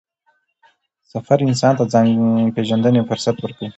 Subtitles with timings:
[1.11, 2.07] سفر انسان ته د ځان
[2.55, 3.69] پېژندنې فرصت ورکوي